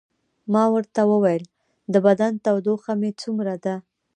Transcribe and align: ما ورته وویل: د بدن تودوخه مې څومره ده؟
ما 0.53 0.63
ورته 0.73 1.01
وویل: 1.11 1.43
د 1.93 1.95
بدن 2.05 2.33
تودوخه 2.45 2.91
مې 2.99 3.11
څومره 3.21 3.55
ده؟ 3.63 3.75